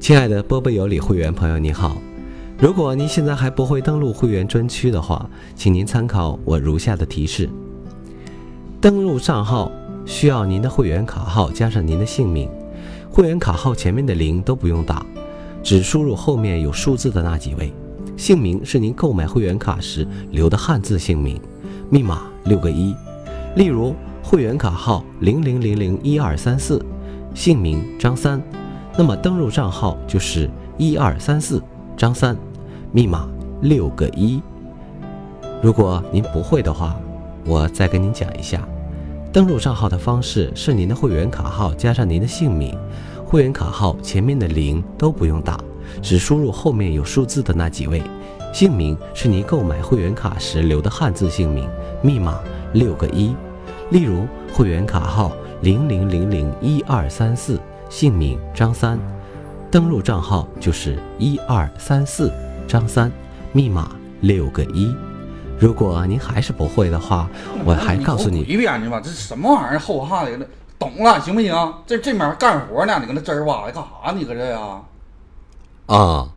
[0.00, 2.00] 亲爱的波波有理会员朋友，你好。
[2.56, 7.50] 如果您现在还不会登录会员专区的话，请您参考我如下的提示：
[8.80, 9.70] 登录账号
[10.06, 12.48] 需要您的会员卡号加上您的姓名，
[13.10, 15.04] 会员卡号前面的零都不用打，
[15.62, 17.72] 只输入后面有数字的那几位。
[18.16, 21.40] 姓名是您购买会员卡时留的汉字姓名，
[21.90, 22.94] 密码六个一。
[23.56, 26.80] 例如，会员卡号零零零零一二三四，
[27.34, 28.40] 姓名张三，
[28.98, 31.62] 那么登录账号就是一二三四
[31.96, 32.36] 张三，
[32.90, 33.28] 密码
[33.60, 34.42] 六个一。
[35.62, 36.96] 如果您不会的话，
[37.46, 38.60] 我再跟您讲一下，
[39.32, 42.76] 登录账号的方式是您的会员卡号加上您的姓名，
[43.24, 45.60] 会员卡号前面的零都不用打。
[46.02, 48.02] 只输入后面有数字的那几位，
[48.52, 51.68] 姓名是您购买会员卡时留的汉字姓名，
[52.02, 52.40] 密码
[52.72, 53.32] 六个一。
[53.90, 55.30] 例如，会员卡号
[55.62, 58.98] 零零零零一二三四，姓名张三，
[59.70, 62.32] 登录账号就是一二三四
[62.66, 63.10] 张三，
[63.52, 64.94] 密码六个一。
[65.58, 67.28] 如果您还是不会的话，
[67.64, 69.78] 我还告诉你一遍去吧，这什么玩意儿？
[69.78, 70.38] 后哈的，
[70.78, 71.74] 懂了行不行？
[71.86, 74.12] 这这面干活呢，你搁那吱儿哇的干啥？
[74.12, 74.80] 你搁这呀？
[75.86, 76.28] 啊。